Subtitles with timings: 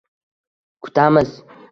[0.81, 1.31] Kutamiz